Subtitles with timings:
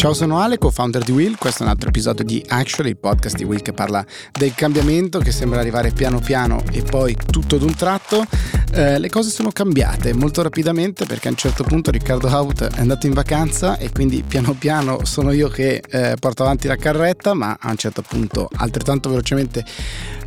[0.00, 1.36] Ciao, sono Ale, co-founder di Will.
[1.36, 5.18] Questo è un altro episodio di Actually, il podcast di Will che parla del cambiamento
[5.18, 8.24] che sembra arrivare piano piano e poi tutto d'un tratto.
[8.72, 12.80] Eh, le cose sono cambiate molto rapidamente perché a un certo punto Riccardo Out è
[12.80, 17.34] andato in vacanza e quindi piano piano sono io che eh, porto avanti la carretta,
[17.34, 19.62] ma a un certo punto altrettanto velocemente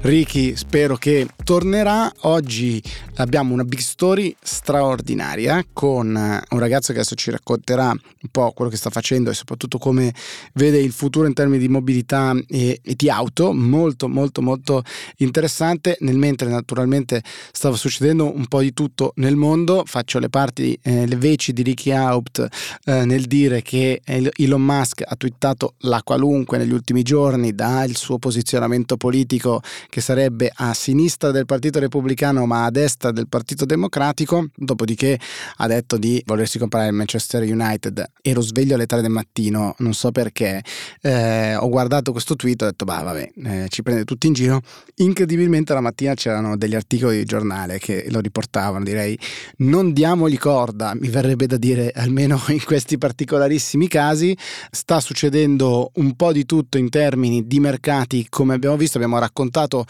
[0.04, 2.12] Ricky spero che tornerà.
[2.24, 2.84] Oggi
[3.16, 8.70] abbiamo una big story straordinaria con un ragazzo che adesso ci racconterà un po' quello
[8.70, 10.14] che sta facendo e soprattutto come
[10.56, 13.54] vede il futuro in termini di mobilità e, e di auto.
[13.54, 14.84] Molto molto molto
[15.18, 15.96] interessante.
[16.02, 21.08] Nel mentre naturalmente stava succedendo un po' di tutto nel mondo, faccio le parti, eh,
[21.08, 22.46] le veci di Ricky Haupt
[22.84, 28.18] eh, nel dire che Elon Musk ha twittato la qualunque negli ultimi giorni dal suo
[28.18, 29.62] posizionamento politico
[29.94, 35.20] che sarebbe a sinistra del Partito Repubblicano ma a destra del Partito Democratico, dopodiché
[35.58, 38.04] ha detto di volersi comprare il Manchester United.
[38.24, 40.64] Ero sveglio alle 3 del mattino, non so perché,
[41.00, 44.34] eh, ho guardato questo tweet e ho detto, bah vabbè, eh, ci prende tutti in
[44.34, 44.62] giro.
[44.96, 49.16] Incredibilmente la mattina c'erano degli articoli di giornale che lo riportavano, direi,
[49.58, 54.36] non diamogli corda, mi verrebbe da dire, almeno in questi particolarissimi casi,
[54.72, 59.82] sta succedendo un po' di tutto in termini di mercati, come abbiamo visto, abbiamo raccontato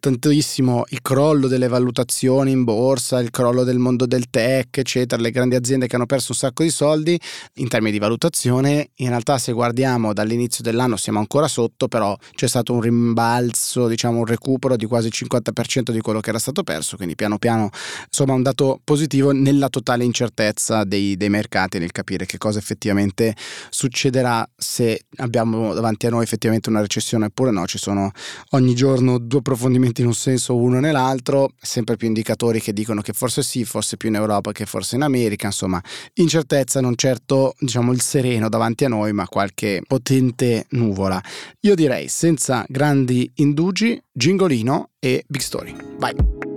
[0.00, 5.30] tantissimo il crollo delle valutazioni in borsa, il crollo del mondo del tech, eccetera, le
[5.30, 7.18] grandi aziende che hanno perso un sacco di soldi
[7.54, 8.90] in termini di valutazione.
[8.96, 14.18] In realtà se guardiamo dall'inizio dell'anno siamo ancora sotto, però c'è stato un rimbalzo, diciamo
[14.18, 17.70] un recupero di quasi il 50% di quello che era stato perso, quindi piano piano
[18.06, 23.34] insomma un dato positivo nella totale incertezza dei, dei mercati nel capire che cosa effettivamente
[23.70, 28.10] succederà se abbiamo davanti a noi effettivamente una recessione oppure no, ci sono
[28.50, 33.12] ogni giorno due approfondimenti in un senso uno nell'altro, sempre più indicatori che dicono che
[33.12, 35.82] forse sì, forse più in Europa che forse in America, insomma,
[36.14, 41.22] incertezza, non certo diciamo il sereno davanti a noi, ma qualche potente nuvola.
[41.60, 45.76] Io direi senza grandi indugi, gingolino e big story.
[45.98, 46.55] Vai.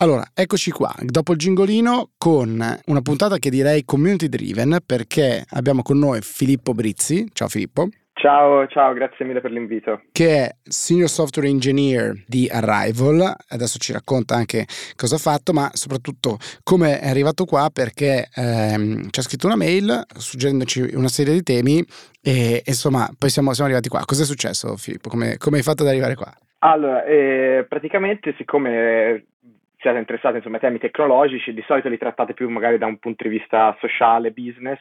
[0.00, 5.82] Allora, eccoci qua, dopo il gingolino con una puntata che direi community driven perché abbiamo
[5.82, 7.28] con noi Filippo Brizzi.
[7.32, 7.88] Ciao Filippo.
[8.12, 10.02] Ciao, ciao, grazie mille per l'invito.
[10.12, 15.68] Che è Senior Software Engineer di Arrival, adesso ci racconta anche cosa ha fatto, ma
[15.72, 21.34] soprattutto come è arrivato qua perché ehm, ci ha scritto una mail suggerendoci una serie
[21.34, 21.84] di temi
[22.22, 24.04] e insomma poi siamo, siamo arrivati qua.
[24.04, 25.08] Cos'è successo Filippo?
[25.08, 26.32] Come, come hai fatto ad arrivare qua?
[26.60, 29.24] Allora, eh, praticamente siccome
[29.78, 33.22] siete interessati insomma, ai temi tecnologici, di solito li trattate più magari da un punto
[33.24, 34.80] di vista sociale, business,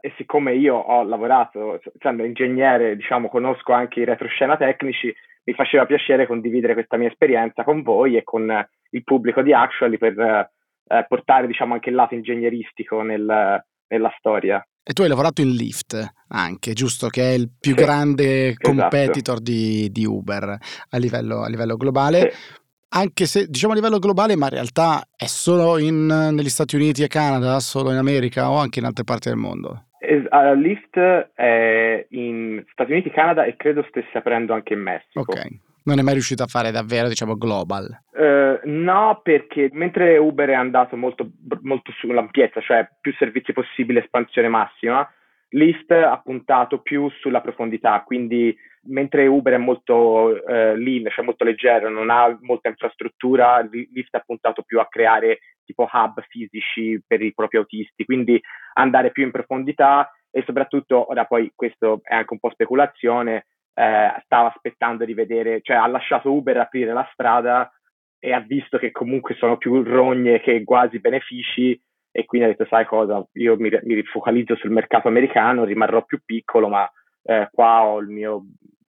[0.00, 5.12] e siccome io ho lavorato, essendo ingegnere, diciamo, conosco anche i retroscena tecnici,
[5.44, 9.98] mi faceva piacere condividere questa mia esperienza con voi e con il pubblico di Actually
[9.98, 14.64] per eh, portare, diciamo, anche il lato ingegneristico nel, nella storia.
[14.82, 17.08] E tu hai lavorato in Lyft anche, giusto?
[17.08, 18.68] Che è il più sì, grande esatto.
[18.68, 19.42] competitor esatto.
[19.42, 20.56] di, di, Uber
[20.90, 22.30] a livello, a livello globale.
[22.30, 22.57] Sì
[22.90, 27.02] anche se diciamo a livello globale, ma in realtà è solo in, negli Stati Uniti
[27.02, 29.84] e Canada, solo in America o anche in altre parti del mondo?
[30.00, 30.96] Uh, Lyft
[31.34, 35.20] è in Stati Uniti, Canada e credo stesse aprendo anche in Messico.
[35.20, 35.46] Ok.
[35.84, 37.86] Non è mai riuscito a fare davvero, diciamo, global?
[38.12, 41.30] Uh, no, perché mentre Uber è andato molto,
[41.62, 45.08] molto sull'ampiezza, cioè più servizi possibili, espansione massima,
[45.50, 48.54] Lyft ha puntato più sulla profondità, quindi
[48.88, 54.22] mentre Uber è molto eh, lean, cioè molto leggero, non ha molta infrastruttura, Lyft ha
[54.24, 58.40] puntato più a creare tipo hub fisici per i propri autisti, quindi
[58.74, 64.14] andare più in profondità e soprattutto, ora poi questo è anche un po' speculazione, eh,
[64.24, 67.70] stava aspettando di vedere, cioè ha lasciato Uber aprire la strada
[68.18, 72.66] e ha visto che comunque sono più rogne che quasi benefici e quindi ha detto
[72.68, 76.90] sai cosa, io mi, mi focalizzo sul mercato americano, rimarrò più piccolo ma
[77.22, 78.44] eh, qua ho il mio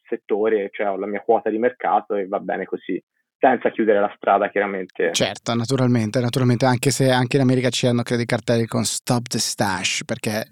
[0.10, 3.02] settore, cioè ho la mia quota di mercato e va bene così
[3.40, 5.14] senza chiudere la strada chiaramente.
[5.14, 9.40] Certo, naturalmente, naturalmente, anche se anche in America c'erano credo i cartelli con Stop the
[9.40, 10.44] Stash, perché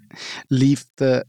[0.48, 1.26] Lyft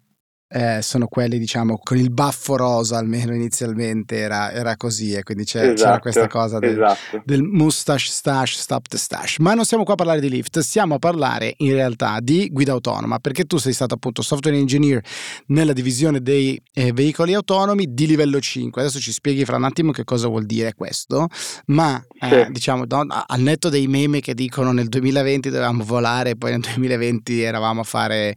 [0.52, 5.44] eh, sono quelli diciamo con il baffo rosa almeno inizialmente era, era così e quindi
[5.44, 7.22] c'era, esatto, c'era questa cosa del, esatto.
[7.24, 10.96] del, mustache stash stop the stash ma non siamo qua a parlare di lift stiamo
[10.96, 15.04] a parlare in realtà di guida autonoma perché tu sei stato appunto software engineer
[15.48, 19.92] nella divisione dei eh, veicoli autonomi di livello 5 adesso ci spieghi fra un attimo
[19.92, 21.28] che cosa vuol dire questo
[21.68, 22.52] ma eh, sì.
[22.52, 26.62] diciamo no, al netto dei meme che dicono nel 2020 dovevamo volare e poi nel
[26.62, 28.36] 2020 eravamo a fare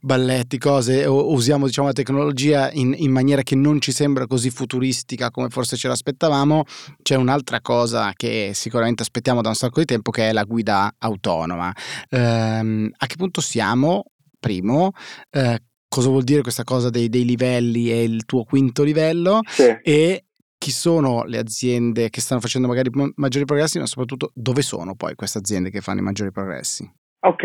[0.00, 4.26] balletti cose o usiamo usiamo diciamo, la tecnologia in, in, maniera che non ci sembra
[4.26, 6.64] così futuristica come forse ce l'aspettavamo,
[7.02, 10.94] c'è un'altra cosa che sicuramente aspettiamo da un sacco di tempo che è la guida
[10.98, 11.72] autonoma.
[12.10, 14.04] Ehm, a che punto siamo?
[14.38, 14.90] Primo,
[15.30, 15.58] eh,
[15.88, 19.40] cosa vuol dire questa cosa dei, dei livelli e il tuo quinto livello?
[19.46, 19.76] Sì.
[19.82, 20.24] E
[20.58, 25.14] chi sono le aziende che stanno facendo magari maggiori progressi, ma soprattutto dove sono poi
[25.14, 26.90] queste aziende che fanno i maggiori progressi?
[27.20, 27.42] Ok,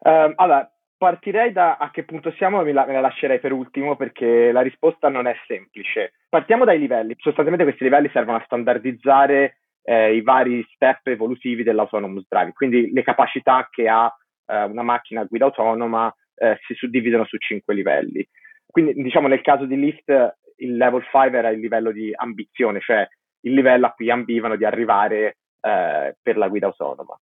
[0.00, 0.73] um, allora
[1.04, 4.50] partirei da a che punto siamo e me la, me la lascerei per ultimo perché
[4.52, 6.14] la risposta non è semplice.
[6.30, 7.14] Partiamo dai livelli.
[7.18, 13.02] Sostanzialmente questi livelli servono a standardizzare eh, i vari step evolutivi dell'autonomous driving, quindi le
[13.02, 14.10] capacità che ha
[14.46, 18.26] eh, una macchina a guida autonoma eh, si suddividono su cinque livelli.
[18.66, 23.06] Quindi diciamo nel caso di Lyft il level 5 era il livello di ambizione, cioè
[23.40, 27.14] il livello a cui ambivano di arrivare eh, per la guida autonoma.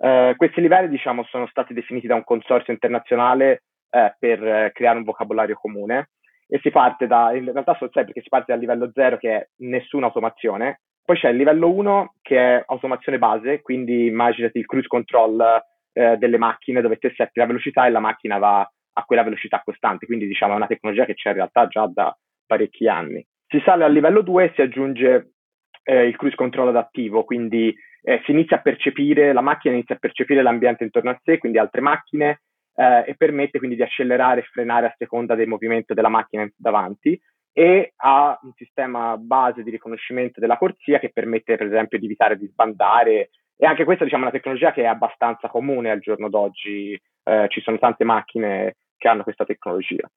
[0.00, 4.98] Eh, questi livelli, diciamo, sono stati definiti da un consorzio internazionale eh, per eh, creare
[4.98, 6.10] un vocabolario comune.
[6.48, 9.36] E si parte da, in realtà sono sei perché si parte dal livello 0 che
[9.36, 14.66] è nessuna automazione, poi c'è il livello 1 che è automazione base, quindi immaginati il
[14.66, 15.62] cruise control
[15.92, 19.60] eh, delle macchine dove te setti la velocità e la macchina va a quella velocità
[19.62, 22.16] costante, quindi diciamo è una tecnologia che c'è in realtà già da,
[22.46, 23.24] parecchi anni.
[23.46, 25.32] Si sale al livello 2 e si aggiunge
[25.84, 29.98] eh, il cruise control adattivo, quindi eh, si inizia a percepire, la macchina inizia a
[29.98, 32.42] percepire l'ambiente intorno a sé, quindi altre macchine,
[32.74, 37.20] eh, e permette quindi di accelerare e frenare a seconda del movimento della macchina davanti
[37.52, 42.38] e ha un sistema base di riconoscimento della corsia che permette per esempio di evitare
[42.38, 46.28] di sbandare e anche questa diciamo, è una tecnologia che è abbastanza comune al giorno
[46.28, 46.92] d'oggi,
[47.24, 50.08] eh, ci sono tante macchine che hanno questa tecnologia.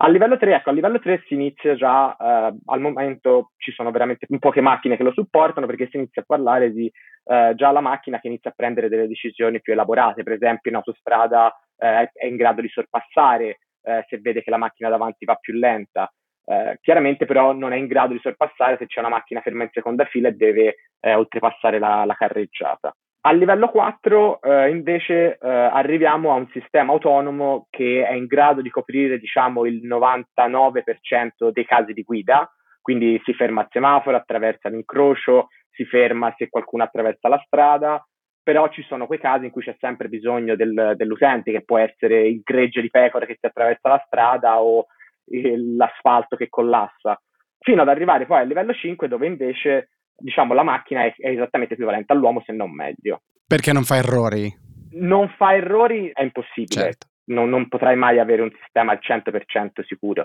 [0.00, 3.90] A livello 3, ecco, a livello 3 si inizia già, eh, al momento ci sono
[3.90, 6.86] veramente poche macchine che lo supportano perché si inizia a parlare di
[7.24, 10.76] eh, già la macchina che inizia a prendere delle decisioni più elaborate, per esempio in
[10.76, 15.34] autostrada eh, è in grado di sorpassare eh, se vede che la macchina davanti va
[15.34, 16.08] più lenta.
[16.44, 19.70] Eh, chiaramente però non è in grado di sorpassare se c'è una macchina ferma in
[19.72, 22.94] seconda fila e deve eh, oltrepassare la, la carreggiata.
[23.28, 28.62] A livello 4 eh, invece eh, arriviamo a un sistema autonomo che è in grado
[28.62, 34.70] di coprire diciamo il 99% dei casi di guida, quindi si ferma al semaforo, attraversa
[34.70, 38.02] l'incrocio, si ferma se qualcuno attraversa la strada,
[38.42, 42.26] però ci sono quei casi in cui c'è sempre bisogno del, dell'utente, che può essere
[42.26, 44.86] il gregge di pecore che si attraversa la strada o
[45.32, 47.20] il, l'asfalto che collassa,
[47.58, 51.74] fino ad arrivare poi al livello 5 dove invece diciamo, la macchina è, è esattamente
[51.74, 53.22] equivalente all'uomo, se non meglio.
[53.46, 54.54] Perché non fa errori?
[54.92, 56.82] Non fa errori è impossibile.
[56.82, 57.06] Certo.
[57.26, 60.24] Non, non, potrai mai avere un sistema al 100% sicuro.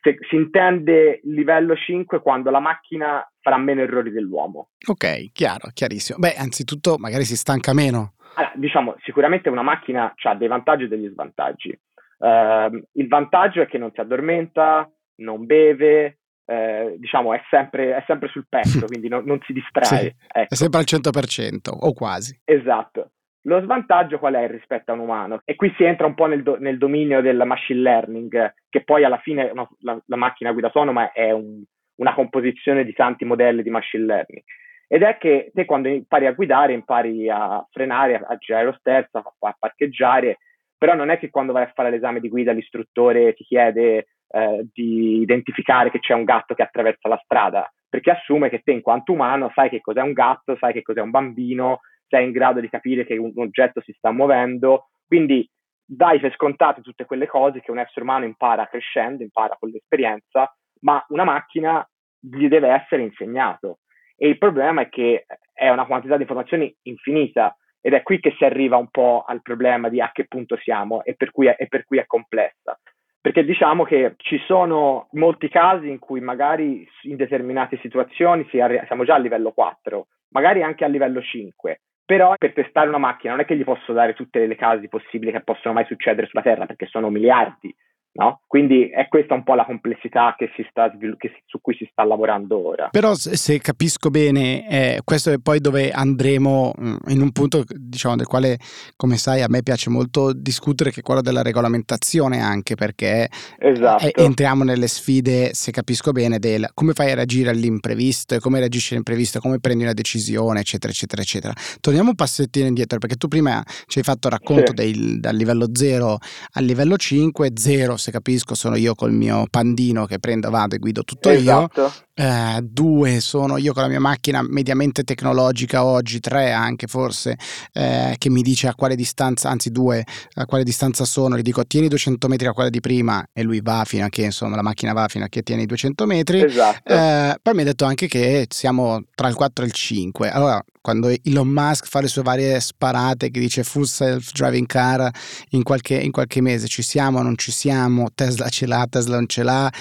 [0.00, 4.68] Se, si intende livello 5 quando la macchina farà meno errori dell'uomo.
[4.86, 6.18] Ok, chiaro, chiarissimo.
[6.18, 8.14] Beh, anzitutto magari si stanca meno.
[8.34, 11.78] Allora, diciamo, sicuramente una macchina ha dei vantaggi e degli svantaggi.
[12.18, 18.02] Uh, il vantaggio è che non si addormenta, non beve, eh, diciamo, è sempre, è
[18.06, 19.86] sempre, sul pezzo, quindi non, non si distrae.
[19.86, 20.54] Sì, ecco.
[20.54, 22.38] È sempre al 100% o quasi.
[22.44, 23.10] Esatto.
[23.46, 25.40] Lo svantaggio qual è rispetto a un umano?
[25.44, 29.04] E qui si entra un po' nel, do, nel dominio del machine learning, che poi
[29.04, 31.60] alla fine una, la, la, macchina guida autonoma è un,
[31.96, 34.42] una composizione di tanti modelli di machine learning.
[34.86, 38.76] Ed è che te quando impari a guidare impari a frenare, a, a girare lo
[38.78, 40.38] sterzo, a, a parcheggiare,
[40.78, 44.66] però non è che quando vai a fare l'esame di guida l'istruttore ti chiede eh,
[44.72, 48.80] di identificare che c'è un gatto che attraversa la strada, perché assume che te in
[48.80, 52.60] quanto umano sai che cos'è un gatto, sai che cos'è un bambino, sei in grado
[52.60, 55.48] di capire che un oggetto si sta muovendo, quindi
[55.84, 60.50] dai per scontate tutte quelle cose che un essere umano impara crescendo, impara con l'esperienza,
[60.80, 61.86] ma una macchina
[62.18, 63.80] gli deve essere insegnato.
[64.16, 68.34] E il problema è che è una quantità di informazioni infinita ed è qui che
[68.38, 71.56] si arriva un po' al problema di a che punto siamo e per cui è,
[71.58, 72.78] e per cui è complessa
[73.22, 79.04] perché diciamo che ci sono molti casi in cui magari in determinate situazioni arri- siamo
[79.04, 83.42] già a livello 4, magari anche a livello 5, però per testare una macchina non
[83.42, 86.66] è che gli posso dare tutte le casi possibili che possono mai succedere sulla Terra,
[86.66, 87.72] perché sono miliardi
[88.14, 88.42] No?
[88.46, 92.58] Quindi è questa un po' la complessità che sta, che, su cui si sta lavorando
[92.58, 92.88] ora.
[92.90, 98.16] Però se capisco bene, eh, questo è poi dove andremo mm, in un punto diciamo,
[98.16, 98.58] del quale,
[98.96, 104.04] come sai, a me piace molto discutere, che è quello della regolamentazione anche perché esatto.
[104.04, 108.58] eh, entriamo nelle sfide, se capisco bene, del come fai a reagire all'imprevisto e come
[108.58, 111.54] reagisci all'imprevisto, come prendi una decisione, eccetera, eccetera, eccetera.
[111.80, 114.92] Torniamo un passettino indietro perché tu prima ci hai fatto racconto sì.
[114.92, 116.18] dei, dal livello 0
[116.52, 120.78] al livello 5, 0 se capisco, sono io col mio pandino che prendo, vado e
[120.78, 121.80] guido tutto esatto.
[121.80, 121.92] io.
[122.14, 127.36] Eh, due sono io con la mia macchina mediamente tecnologica oggi, tre anche forse,
[127.72, 130.04] eh, che mi dice a quale distanza, anzi due,
[130.34, 133.60] a quale distanza sono, gli dico tieni 200 metri a quella di prima e lui
[133.62, 136.42] va fino a che insomma la macchina va fino a che tieni 200 metri.
[136.42, 136.92] Esatto.
[136.92, 140.30] Eh, poi mi ha detto anche che siamo tra il 4 e il 5.
[140.30, 145.08] Allora, quando Elon Musk fa le sue varie sparate che dice full self-driving car
[145.50, 149.28] in qualche, in qualche mese, ci siamo, non ci siamo, Tesla ce l'ha, Tesla non
[149.28, 149.72] ce l'ha,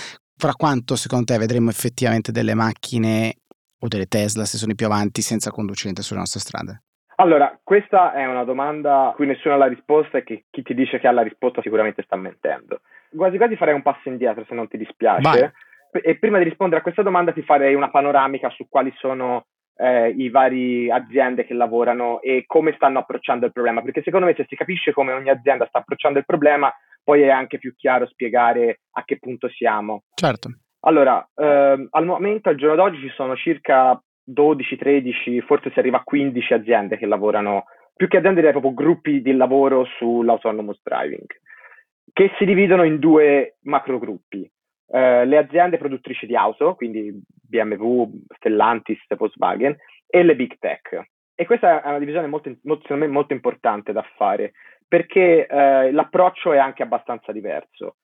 [0.41, 3.36] fra quanto secondo te vedremo effettivamente delle macchine
[3.79, 6.81] o delle Tesla, se sono i più avanti, senza conducente sulle nostre strade?
[7.17, 10.74] Allora, questa è una domanda a cui nessuno ha la risposta e che chi ti
[10.74, 12.81] dice che ha la risposta sicuramente sta mentendo.
[13.15, 15.21] Quasi quasi farei un passo indietro se non ti dispiace.
[15.21, 15.51] Vai.
[16.01, 19.45] E prima di rispondere a questa domanda ti farei una panoramica su quali sono
[19.81, 24.35] eh, i vari aziende che lavorano e come stanno approcciando il problema, perché secondo me
[24.35, 26.71] se si capisce come ogni azienda sta approcciando il problema,
[27.03, 30.03] poi è anche più chiaro spiegare a che punto siamo.
[30.13, 30.50] Certo.
[30.81, 35.97] Allora, ehm, al momento, al giorno d'oggi, ci sono circa 12, 13, forse si arriva
[35.97, 41.25] a 15 aziende che lavorano, più che aziende direi proprio gruppi di lavoro sull'autonomous driving,
[42.13, 44.50] che si dividono in due macro gruppi.
[44.93, 49.75] Eh, le aziende produttrici di auto, quindi BMW, Stellantis, Volkswagen,
[50.07, 51.01] e le big tech.
[51.33, 54.51] E questa è una divisione molto, molto, molto importante da fare,
[54.88, 57.95] perché eh, l'approccio è anche abbastanza diverso.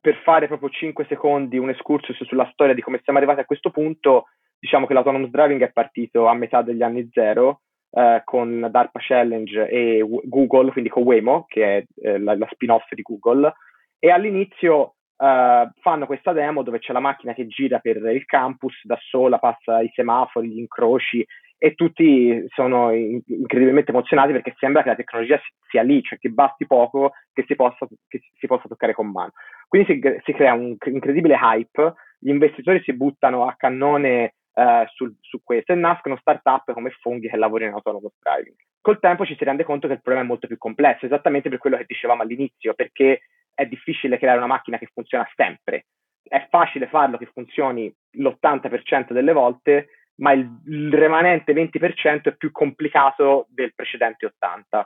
[0.00, 3.70] Per fare proprio 5 secondi un excursus sulla storia di come siamo arrivati a questo
[3.70, 4.26] punto,
[4.58, 9.68] diciamo che l'autonomous driving è partito a metà degli anni zero eh, con DARPA Challenge
[9.68, 13.52] e Google, quindi con Waymo, che è eh, la, la, spin-off di Google,
[13.98, 18.74] e all'inizio eh, fanno questa demo dove c'è la macchina che gira per il campus
[18.82, 21.24] da sola, passa i semafori, gli incroci
[21.58, 26.66] e tutti sono incredibilmente emozionati perché sembra che la tecnologia sia lì, cioè che basti
[26.66, 29.32] poco che si possa, che si possa toccare con mano.
[29.66, 35.16] Quindi si, si, crea un incredibile hype, gli investitori si buttano a cannone uh, sul,
[35.20, 38.56] su questo e nascono start-up come funghi che lavorano in autonomous driving.
[38.82, 41.58] Col tempo ci si rende conto che il problema è molto più complesso, esattamente per
[41.58, 43.22] quello che dicevamo all'inizio, perché
[43.56, 45.86] è difficile creare una macchina che funziona sempre.
[46.22, 52.52] È facile farlo che funzioni l'80% delle volte, ma il, il rimanente 20% è più
[52.52, 54.82] complicato del precedente 80%.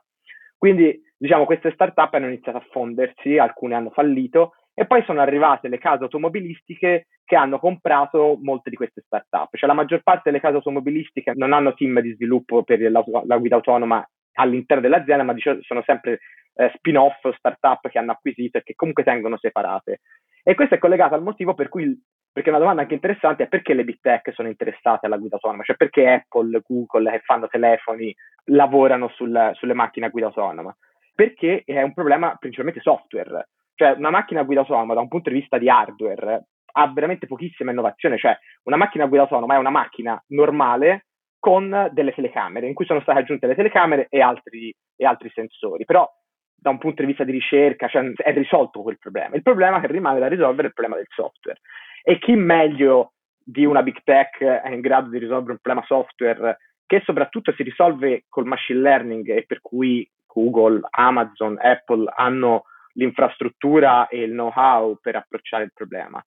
[0.57, 5.69] Quindi, diciamo, queste startup hanno iniziato a fondersi, alcune hanno fallito, e poi sono arrivate
[5.69, 9.49] le case automobilistiche che hanno comprato molte di queste startup.
[9.57, 13.37] Cioè la maggior parte delle case automobilistiche non hanno team di sviluppo per la, la
[13.39, 16.21] guida autonoma all'interno dell'azienda, ma diciamo, sono sempre
[16.55, 20.01] eh, spin-off startup che hanno acquisito e che comunque tengono separate.
[20.43, 21.99] E questo è collegato al motivo per cui
[22.33, 25.65] perché una domanda anche interessante è perché le big tech sono interessate alla guida autonoma,
[25.65, 28.15] cioè perché Apple, Google che fanno telefoni
[28.47, 30.75] lavorano sul, sulle macchine a guida autonoma?
[31.13, 35.29] Perché è un problema principalmente software, cioè una macchina a guida autonoma da un punto
[35.29, 39.59] di vista di hardware ha veramente pochissima innovazione, cioè una macchina a guida autonoma è
[39.59, 41.07] una macchina normale
[41.41, 45.85] con delle telecamere, in cui sono state aggiunte le telecamere e altri, e altri sensori,
[45.85, 46.09] però
[46.55, 49.35] da un punto di vista di ricerca cioè, è risolto quel problema.
[49.35, 51.61] Il problema che rimane da risolvere è il problema del software.
[52.03, 56.59] E chi meglio di una big tech è in grado di risolvere un problema software
[56.87, 64.09] che soprattutto si risolve col machine learning e per cui Google, Amazon, Apple hanno l'infrastruttura
[64.09, 66.23] e il know-how per approcciare il problema.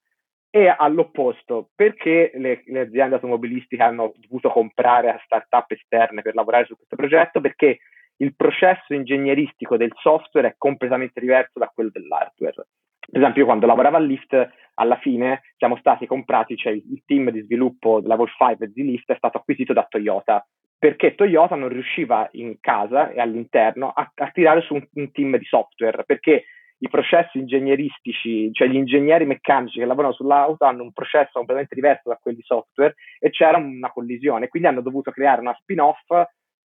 [0.56, 6.66] E all'opposto, perché le, le aziende automobilistiche hanno dovuto comprare a start-up esterne per lavorare
[6.66, 7.42] su questo progetto?
[7.42, 7.80] Perché
[8.18, 12.68] il processo ingegneristico del software è completamente diverso da quello dell'hardware.
[13.00, 17.42] Per esempio, io quando lavoravo all'Ift, alla fine siamo stati comprati, cioè il team di
[17.42, 20.46] sviluppo della Vol 5 di Lyft è stato acquisito da Toyota,
[20.78, 25.36] perché Toyota non riusciva in casa e all'interno a, a tirare su un, un, team
[25.38, 26.46] di software, perché
[26.84, 32.10] i processi ingegneristici, cioè gli ingegneri meccanici che lavorano sull'auto hanno un processo completamente diverso
[32.10, 36.12] da quelli software e c'era una collisione, quindi hanno dovuto creare una spin-off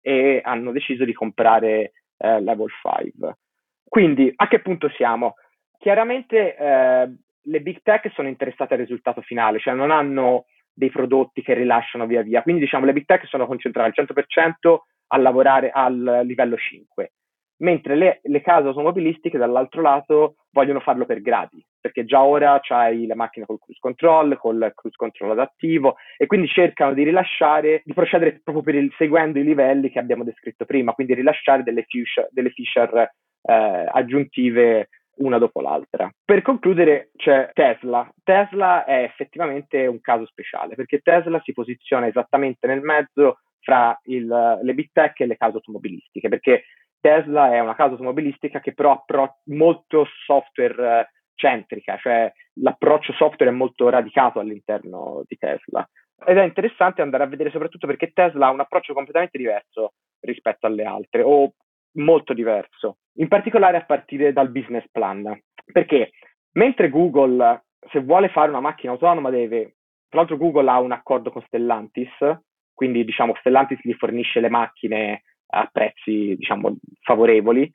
[0.00, 3.37] e hanno deciso di comprare eh, Level 5.
[3.87, 5.35] Quindi a che punto siamo?
[5.78, 11.42] Chiaramente eh, le big tech sono interessate al risultato finale, cioè non hanno dei prodotti
[11.42, 14.76] che rilasciano via via, quindi diciamo le big tech sono concentrate al 100%
[15.08, 17.11] a lavorare al livello 5
[17.58, 23.06] mentre le, le, case automobilistiche dall'altro lato vogliono farlo per gradi, perché già ora c'hai
[23.06, 27.92] la macchina col cruise control, col cruise control adattivo e quindi cercano di rilasciare, di
[27.92, 32.50] procedere proprio il, seguendo i livelli che abbiamo descritto prima, quindi rilasciare delle feature, delle
[32.50, 36.10] feature eh, aggiuntive una dopo l'altra.
[36.25, 38.06] Per concludere c'è Tesla.
[38.22, 44.60] Tesla è effettivamente un caso speciale perché Tesla si posiziona esattamente nel mezzo fra il,
[44.62, 46.64] le big tech e le case automobilistiche, perché
[47.06, 53.54] Tesla è una casa automobilistica che però ha molto software centrica, cioè l'approccio software è
[53.54, 55.88] molto radicato all'interno di Tesla.
[56.26, 60.66] Ed è interessante andare a vedere soprattutto perché Tesla ha un approccio completamente diverso rispetto
[60.66, 61.52] alle altre, o
[61.98, 65.38] molto diverso, in particolare a partire dal business plan.
[65.72, 66.10] Perché
[66.54, 69.76] mentre Google, se vuole fare una macchina autonoma, deve,
[70.08, 72.10] tra l'altro Google ha un accordo con Stellantis,
[72.75, 77.70] quindi diciamo Stellantis gli fornisce le macchine a prezzi diciamo favorevoli,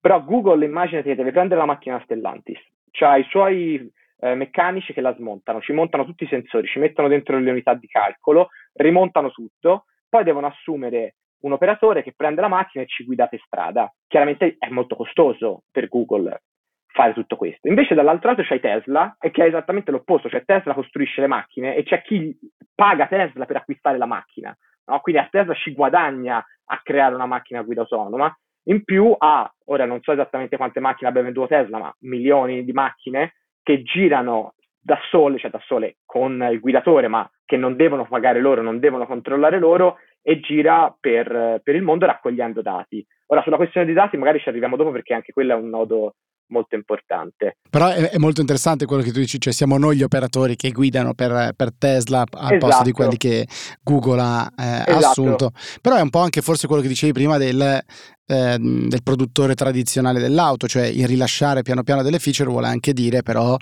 [0.00, 2.58] però Google immaginate che deve prendere la macchina Stellantis,
[3.00, 3.90] ha i suoi
[4.20, 7.74] eh, meccanici che la smontano, ci montano tutti i sensori, ci mettono dentro le unità
[7.74, 13.04] di calcolo, rimontano tutto, poi devono assumere un operatore che prende la macchina e ci
[13.04, 13.92] guida per strada.
[14.06, 16.42] Chiaramente è molto costoso per Google
[16.86, 17.68] fare tutto questo.
[17.68, 21.82] Invece dall'altro lato c'è Tesla, che è esattamente l'opposto, cioè Tesla costruisce le macchine e
[21.82, 22.36] c'è chi
[22.74, 24.56] paga Tesla per acquistare la macchina.
[24.86, 25.00] No?
[25.00, 28.34] Quindi a Tesla ci guadagna a creare una macchina guida autonoma.
[28.66, 32.72] In più ha, ora non so esattamente quante macchine abbia venduto Tesla, ma milioni di
[32.72, 38.06] macchine che girano da sole, cioè da sole con il guidatore, ma che non devono
[38.06, 43.04] pagare loro, non devono controllare loro e gira per, per il mondo raccogliendo dati.
[43.26, 46.14] Ora, sulla questione dei dati magari ci arriviamo dopo perché anche quello è un nodo
[46.48, 47.56] molto importante.
[47.68, 50.70] Però è, è, molto interessante quello che tu dici, cioè siamo noi gli operatori che
[50.70, 52.58] guidano per, per Tesla al esatto.
[52.58, 53.46] posto di quelli che
[53.82, 55.06] Google ha eh, esatto.
[55.06, 55.50] assunto.
[55.80, 60.20] Però è un po' anche forse quello che dicevi prima del, eh, del produttore tradizionale
[60.20, 63.56] dell'auto, cioè il rilasciare piano piano delle feature vuole anche dire però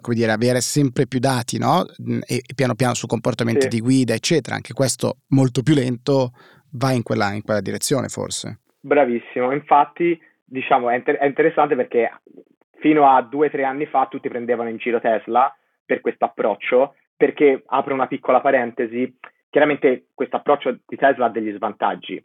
[0.00, 1.84] come dire, avere sempre più dati, no?
[2.26, 3.68] E, e piano piano su comportamenti sì.
[3.68, 4.56] di guida, eccetera.
[4.56, 6.30] Anche questo molto più lento
[6.72, 8.60] va in quella, in quella direzione, forse.
[8.80, 10.18] Bravissimo, infatti
[10.50, 12.10] diciamo, è, inter- è interessante perché
[12.80, 15.54] fino a due o tre anni fa tutti prendevano in giro Tesla
[15.84, 19.16] per questo approccio, perché apro una piccola parentesi,
[19.48, 22.22] chiaramente questo approccio di Tesla ha degli svantaggi.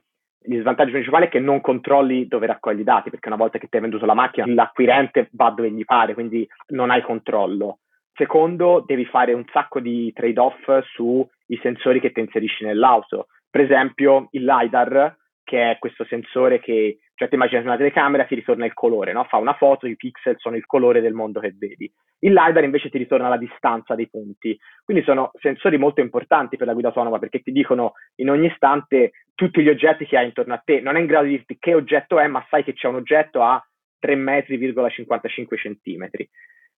[0.48, 3.68] Gli svantaggi principali è che non controlli dove raccogli i dati, perché una volta che
[3.68, 7.80] ti hai venduto la macchina, l'acquirente va dove gli pare, quindi non hai controllo.
[8.14, 13.28] Secondo, devi fare un sacco di trade-off sui sensori che ti inserisci nell'auto.
[13.50, 18.36] Per esempio, il LiDAR, che è questo sensore che cioè, ti immagini una telecamera, ti
[18.36, 19.24] ritorna il colore, no?
[19.24, 21.90] Fa una foto, i pixel sono il colore del mondo che vedi.
[22.20, 24.58] Il LiDAR invece ti ritorna la distanza dei punti.
[24.84, 29.12] Quindi sono sensori molto importanti per la guida autonoma perché ti dicono in ogni istante
[29.34, 30.82] tutti gli oggetti che hai intorno a te.
[30.82, 33.42] Non è in grado di dirti che oggetto è, ma sai che c'è un oggetto
[33.42, 33.66] a
[34.00, 36.30] 3 metri,55 centimetri.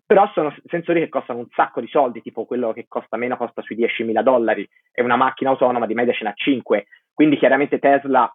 [0.05, 3.63] Però sono sensori che costano un sacco di soldi, tipo quello che costa meno costa
[3.63, 6.85] sui 10.000 dollari e una macchina autonoma di media ce n'ha 5.
[7.11, 8.31] Quindi chiaramente Tesla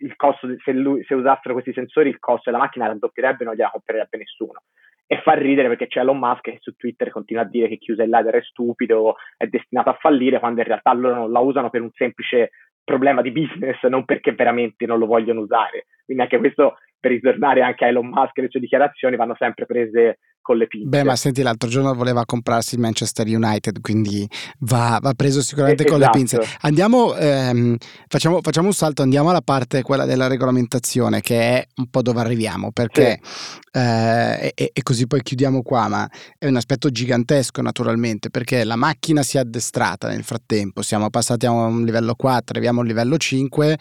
[0.00, 3.54] il costo, se, lui, se usassero questi sensori, il costo della macchina raddoppierebbe e non
[3.54, 4.62] gliela comprerebbe nessuno.
[5.06, 7.90] E fa ridere perché c'è Elon Musk che su Twitter continua a dire che chi
[7.90, 11.40] usa il LiDAR è stupido, è destinato a fallire, quando in realtà loro non la
[11.40, 12.50] usano per un semplice
[12.84, 15.86] problema di business, non perché veramente non lo vogliono usare.
[16.04, 19.66] Quindi anche questo, per ritornare anche a Elon Musk e le sue dichiarazioni, vanno sempre
[19.66, 20.88] prese con le pinze.
[20.88, 24.28] Beh, ma senti, l'altro giorno voleva comprarsi il Manchester United, quindi
[24.60, 26.18] va, va preso sicuramente eh, con esatto.
[26.18, 26.56] le pinze.
[26.60, 27.76] Andiamo, ehm,
[28.08, 32.20] facciamo, facciamo, un salto, andiamo alla parte quella della regolamentazione, che è un po' dove
[32.20, 33.78] arriviamo, perché sì.
[33.78, 38.76] eh, e, e, così poi chiudiamo qua, ma è un aspetto gigantesco naturalmente, perché la
[38.76, 42.88] macchina si è addestrata nel frattempo, siamo passati a un livello 4, arriviamo a un
[42.88, 43.78] livello 5,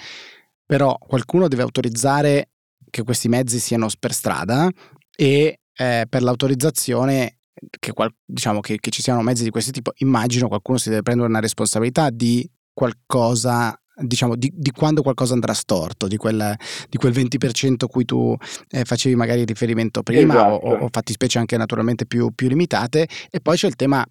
[0.66, 2.50] però qualcuno deve autorizzare
[2.90, 4.70] che questi mezzi siano per strada
[5.16, 7.38] e eh, per l'autorizzazione
[7.80, 7.94] che,
[8.26, 11.40] diciamo, che, che ci siano mezzi di questo tipo, immagino qualcuno si deve prendere una
[11.40, 16.54] responsabilità di qualcosa diciamo, di, di, quando qualcosa andrà storto, di quel,
[16.90, 18.36] di quel 20% a cui tu
[18.70, 20.54] eh, facevi magari riferimento prima esatto.
[20.54, 23.08] o, o fattispecie anche naturalmente più, più limitate.
[23.30, 24.06] E poi c'è il tema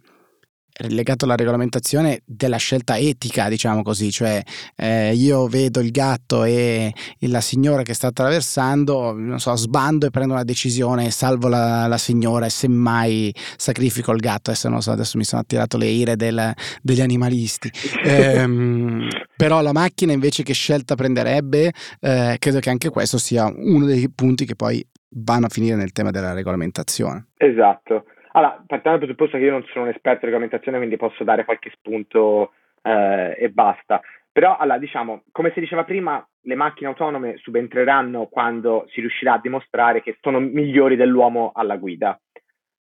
[0.87, 4.41] legato alla regolamentazione della scelta etica, diciamo così, cioè
[4.77, 10.11] eh, io vedo il gatto e la signora che sta attraversando, non so, sbando e
[10.11, 14.93] prendo una decisione, salvo la, la signora e semmai sacrifico il gatto, adesso non so,
[14.93, 17.71] adesso mi sono attirato le ire del, degli animalisti.
[18.05, 23.85] ehm, però la macchina invece che scelta prenderebbe, eh, credo che anche questo sia uno
[23.87, 27.29] dei punti che poi vanno a finire nel tema della regolamentazione.
[27.37, 28.05] Esatto.
[28.39, 31.45] Allora, partiamo dal presupposto che io non sono un esperto di regolamentazione, quindi posso dare
[31.45, 34.01] qualche spunto eh, e basta.
[34.31, 39.41] Però, allora, diciamo, come si diceva prima, le macchine autonome subentreranno quando si riuscirà a
[39.41, 42.17] dimostrare che sono migliori dell'uomo alla guida.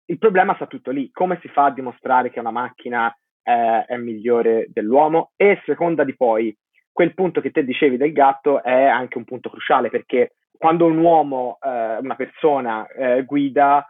[0.07, 1.11] Il problema sta tutto lì.
[1.11, 5.33] Come si fa a dimostrare che una macchina eh, è migliore dell'uomo?
[5.37, 6.57] E seconda di poi,
[6.91, 10.97] quel punto che te dicevi del gatto è anche un punto cruciale perché quando un
[10.97, 13.87] uomo, eh, una persona eh, guida,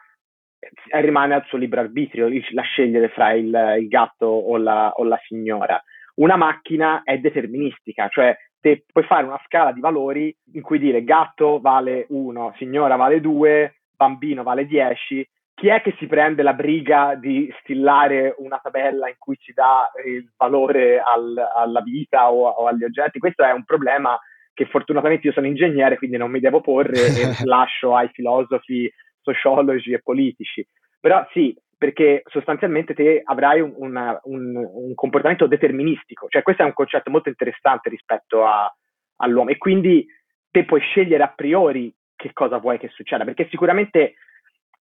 [1.00, 5.18] rimane al suo libero arbitrio la scegliere fra il, il gatto o la, o la,
[5.26, 5.82] signora.
[6.16, 11.04] Una macchina è deterministica, cioè te puoi fare una scala di valori in cui dire
[11.04, 16.54] gatto vale 1, signora vale 2, bambino vale 10, chi è che si prende la
[16.54, 22.48] briga di stillare una tabella in cui si dà il valore al, alla vita o,
[22.48, 23.18] o, agli oggetti?
[23.18, 24.18] Questo è un problema
[24.54, 29.92] che fortunatamente io sono ingegnere, quindi non mi devo porre e lascio ai filosofi, sociologi
[29.92, 30.66] e politici.
[31.00, 36.64] Però sì, perché sostanzialmente te avrai un, una, un, un, comportamento deterministico, cioè questo è
[36.64, 38.72] un concetto molto interessante rispetto a,
[39.16, 40.06] all'uomo e quindi
[40.48, 44.14] te puoi scegliere a priori che cosa vuoi che succeda, perché sicuramente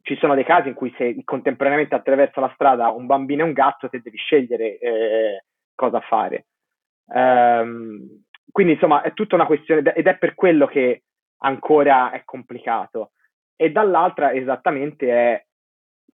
[0.02, 3.52] ci sono dei casi in cui se contemporaneamente attraversa la strada un bambino e un
[3.52, 6.46] gatto, te devi scegliere eh, cosa fare.
[7.06, 11.04] Um, quindi insomma è tutta una questione ed è per quello che
[11.38, 13.12] ancora è complicato.
[13.60, 15.44] E dall'altra esattamente è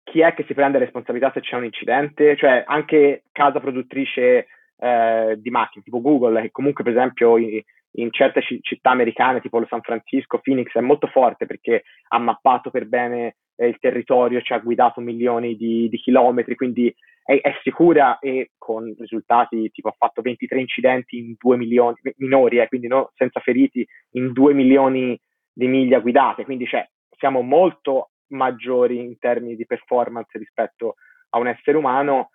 [0.02, 5.38] chi è che si prende responsabilità se c'è un incidente, cioè anche casa produttrice eh,
[5.38, 7.58] di macchine, tipo Google, che comunque per esempio in,
[7.92, 12.68] in certe c- città americane, tipo San Francisco, Phoenix, è molto forte perché ha mappato
[12.68, 17.58] per bene eh, il territorio, ci ha guidato milioni di, di chilometri, quindi è, è,
[17.62, 22.86] sicura e con risultati tipo ha fatto 23 incidenti in 2 milioni, minori, eh, quindi
[22.86, 25.18] no, senza feriti, in 2 milioni
[25.50, 26.86] di miglia guidate, quindi cioè,
[27.20, 30.94] siamo molto maggiori in termini di performance rispetto
[31.30, 32.30] a un essere umano,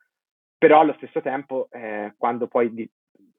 [0.58, 2.90] però allo stesso tempo eh, quando poi di,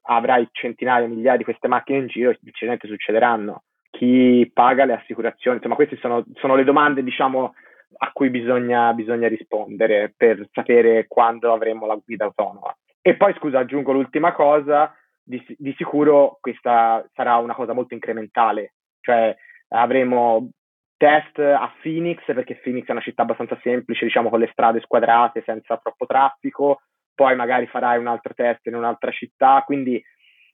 [0.03, 3.63] avrai centinaia, migliaia di queste macchine in giro, incidenti succederanno.
[3.89, 5.57] Chi paga le assicurazioni?
[5.57, 7.53] Insomma, queste sono, sono le domande, diciamo,
[7.99, 12.75] a cui bisogna, bisogna rispondere per sapere quando avremo la guida autonoma.
[13.01, 18.73] E poi, scusa, aggiungo l'ultima cosa, di, di, sicuro questa sarà una cosa molto incrementale,
[19.01, 19.35] cioè
[19.69, 20.49] avremo
[20.97, 25.43] test a Phoenix, perché Phoenix è una città abbastanza semplice, diciamo con le strade squadrate,
[25.45, 26.81] senza troppo traffico,
[27.13, 30.01] poi magari farai un altro test in un'altra città, quindi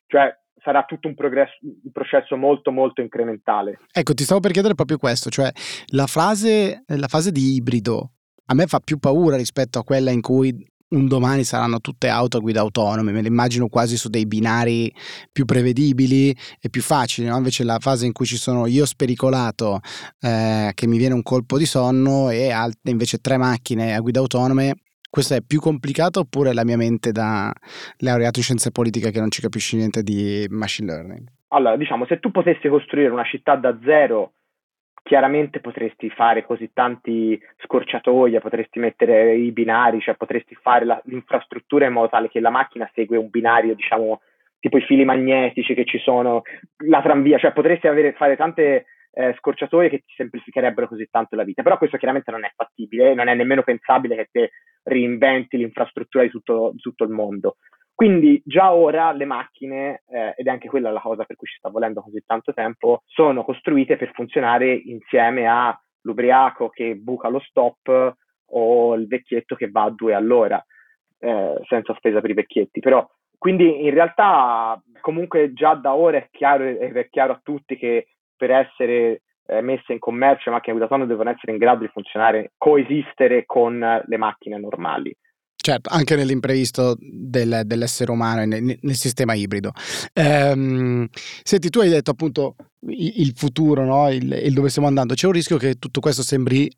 [0.08, 3.80] cioè, sarà tutto un, progresso, un, processo molto molto incrementale.
[3.92, 5.50] Ecco, ti stavo per chiedere proprio questo, cioè
[5.88, 8.12] la fase, la fase di ibrido
[8.46, 12.38] a me fa più paura rispetto a quella in cui un domani saranno tutte auto
[12.38, 14.92] a guida autonome, me le immagino quasi su dei binari
[15.32, 17.38] più prevedibili e più facili, no?
[17.38, 19.80] invece la fase in cui ci sono io spericolato
[20.22, 24.20] eh, che mi viene un colpo di sonno e alt- invece tre macchine a guida
[24.20, 24.76] autonome,
[25.10, 27.54] questo è più complicato oppure la mia mente da
[27.98, 31.28] laureato in scienze politiche che non ci capisce niente di machine learning?
[31.50, 34.34] Allora, diciamo, se tu potessi costruire una città da zero
[35.04, 41.86] chiaramente potresti fare così tanti scorciatoie, potresti mettere i binari, cioè potresti fare la, l'infrastruttura
[41.86, 44.22] in modo tale che la macchina segue un binario, diciamo,
[44.60, 46.42] tipo i fili magnetici che ci sono,
[46.86, 51.44] la tranvia, cioè potresti avere, fare tante eh, scorciatoie che ti semplificherebbero così tanto la
[51.44, 54.52] vita, però questo chiaramente non è fattibile, non è nemmeno pensabile che te
[54.84, 57.58] reinventi l'infrastruttura di tutto, di tutto il mondo.
[57.96, 61.58] Quindi già ora le macchine, eh, ed è anche quella la cosa per cui ci
[61.58, 68.16] sta volendo così tanto tempo, sono costruite per funzionare insieme all'ubriaco che buca lo stop
[68.56, 70.64] o il vecchietto che va a due all'ora,
[71.20, 72.80] eh, senza spesa per i vecchietti.
[72.80, 78.08] Però, quindi in realtà comunque già da ora è chiaro, è chiaro a tutti che
[78.36, 81.90] per essere eh, messe in commercio le macchine guida autonome devono essere in grado di
[81.90, 85.16] funzionare, coesistere con le macchine normali.
[85.66, 89.72] Certo, anche nell'imprevisto del, dell'essere umano nel, nel sistema ibrido.
[90.12, 91.08] Ehm,
[91.42, 92.56] senti, tu hai detto appunto
[92.90, 94.10] il, il futuro, no?
[94.10, 95.14] il, il, dove stiamo andando.
[95.14, 96.70] C'è un rischio che tutto questo sembri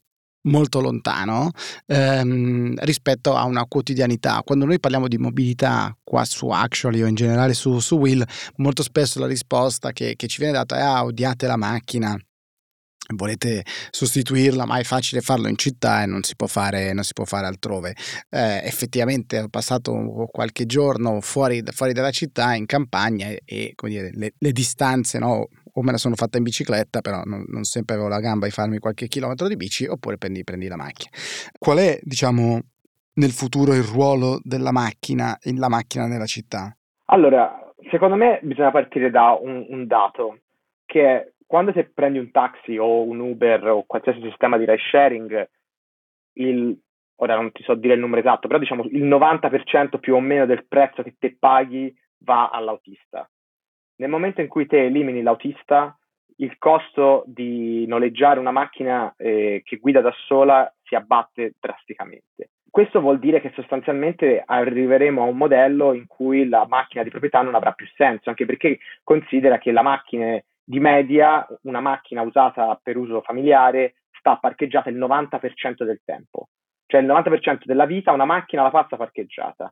[0.44, 1.50] molto lontano
[1.88, 4.44] ehm, rispetto a una quotidianità.
[4.46, 8.24] Quando noi parliamo di mobilità qua su Actually o in generale su, su Will,
[8.58, 12.16] molto spesso la risposta che, che ci viene data è ah, odiate la macchina,
[13.16, 17.26] volete sostituirla, ma è facile farlo in città e non si può fare, si può
[17.26, 17.96] fare altrove.
[18.30, 19.94] Eh, effettivamente ho passato
[20.32, 25.48] qualche giorno fuori, fuori dalla città, in campagna, e, e dire, le, le, distanze, no?
[25.78, 28.52] o me la sono fatta in bicicletta, però non, non, sempre avevo la gamba di
[28.52, 31.12] farmi qualche chilometro di bici, oppure prendi, prendi la macchina.
[31.58, 32.60] Qual è, diciamo,
[33.16, 36.76] nel futuro il ruolo della macchina, la macchina nella città?
[37.06, 40.40] Allora, secondo me bisogna partire da un, un dato
[40.86, 44.78] che è quando te prendi un taxi o un Uber o qualsiasi sistema di ride
[44.92, 45.50] sharing,
[46.34, 46.78] il,
[47.16, 50.46] ora non ti so dire il numero esatto, però diciamo il 90% più o meno
[50.46, 53.26] del prezzo che te paghi va all'autista.
[54.00, 55.98] Nel momento in cui te elimini l'autista,
[56.40, 62.50] il costo di noleggiare una macchina eh, che guida da sola si abbatte drasticamente.
[62.70, 67.42] Questo vuol dire che sostanzialmente arriveremo a un modello in cui la macchina di proprietà
[67.42, 72.80] non avrà più senso, anche perché considera che la macchina di media una macchina usata
[72.82, 76.48] per uso familiare sta parcheggiata il 90% del tempo,
[76.88, 79.72] cioè il 90% della vita una macchina la passa parcheggiata.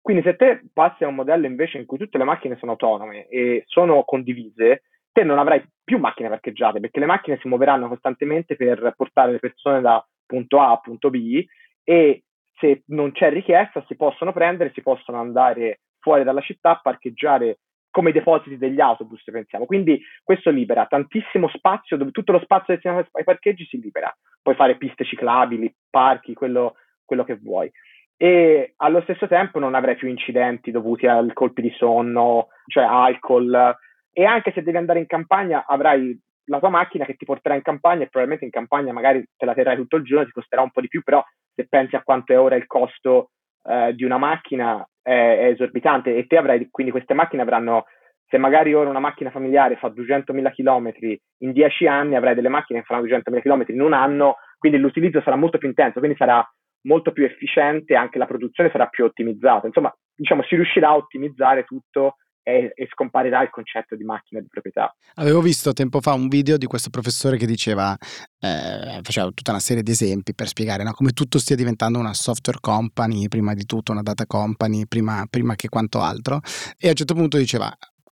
[0.00, 3.26] Quindi se te passi a un modello invece in cui tutte le macchine sono autonome
[3.28, 8.56] e sono condivise, te non avrai più macchine parcheggiate perché le macchine si muoveranno costantemente
[8.56, 11.44] per portare le persone da punto A, punto B
[11.82, 12.22] e
[12.58, 17.60] se non c'è richiesta si possono prendere, si possono andare fuori dalla città, parcheggiare
[17.98, 19.66] come i depositi degli autobus, pensiamo.
[19.66, 24.16] Quindi questo libera tantissimo spazio, dove tutto lo spazio destinato ai parcheggi si libera.
[24.40, 27.68] Puoi fare piste ciclabili, parchi, quello, quello che vuoi.
[28.16, 33.76] E allo stesso tempo non avrai più incidenti dovuti ai colpi di sonno, cioè alcol.
[34.12, 37.62] E anche se devi andare in campagna, avrai la tua macchina che ti porterà in
[37.62, 40.70] campagna e probabilmente in campagna magari te la terrai tutto il giorno, ti costerà un
[40.70, 41.20] po' di più, però
[41.52, 43.30] se pensi a quanto è ora il costo
[43.64, 47.84] eh, di una macchina è, è, esorbitante e te avrai, quindi queste macchine avranno,
[48.26, 50.92] se magari ora una macchina familiare fa 200.000 km
[51.38, 55.20] in 10 anni, avrai delle macchine che faranno 200.000 km in un anno, quindi l'utilizzo
[55.22, 56.46] sarà molto più intenso, quindi sarà
[56.82, 59.66] molto più efficiente, anche la produzione sarà più ottimizzata.
[59.66, 62.16] Insomma, diciamo, si riuscirà a ottimizzare tutto
[62.48, 64.94] e, e, scomparirà il concetto di macchina di proprietà.
[65.16, 67.94] Avevo visto tempo fa un video di questo professore che diceva,
[68.40, 72.14] eh, faceva tutta una serie di esempi per spiegare no, come tutto stia diventando una
[72.14, 76.40] software company, prima di tutto una data company, prima, prima che quanto altro,
[76.78, 77.70] e a un certo punto diceva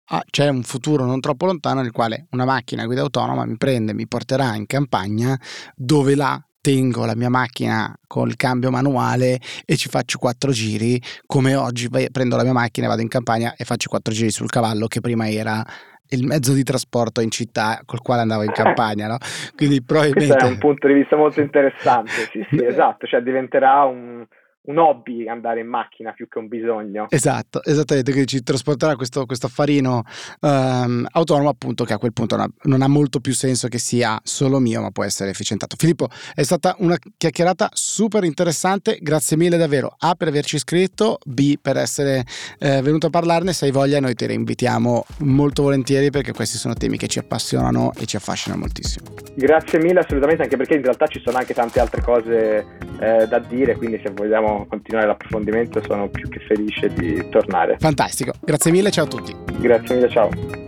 [0.07, 3.57] Ah, c'è un futuro non troppo lontano nel quale una macchina a guida autonoma mi
[3.57, 5.35] prende, mi porterà in campagna
[5.75, 11.53] dove là tengo la mia macchina col cambio manuale e ci faccio quattro giri, come
[11.53, 14.99] oggi prendo la mia macchina, vado in campagna e faccio quattro giri sul cavallo che
[14.99, 15.63] prima era
[16.09, 19.17] il mezzo di trasporto in città col quale andavo in campagna, no?
[19.55, 20.25] Quindi probabilmente...
[20.25, 24.25] Questo è un punto di vista molto interessante, sì, sì, esatto, cioè diventerà un,
[24.65, 27.07] un hobby andare in macchina più che un bisogno.
[27.09, 30.03] Esatto, esattamente, che ci trasporterà questo, questo affarino
[30.41, 33.77] um, autonomo appunto che a quel punto non ha, non ha, molto più senso che
[33.77, 35.75] sia solo mio ma può essere efficientato.
[35.77, 41.55] Filippo, è stata una chiacchierata super interessante, grazie mille davvero A per averci iscritto, B
[41.61, 42.23] per essere
[42.59, 46.73] eh, venuto a parlarne, se hai voglia noi ti reinvitiamo molto volentieri perché questi sono
[46.73, 49.13] temi che ci appassionano e ci affascinano moltissimo.
[49.35, 52.65] Grazie mille assolutamente anche perché in realtà ci sono anche tante altre cose
[52.99, 54.11] eh, da dire, quindi se
[54.55, 57.77] vogliamo continuare l'approfondimento sono più che felice di tornare.
[57.79, 59.35] Fantastico, grazie mille, ciao a tutti.
[59.59, 60.64] Grazie mille, ciao.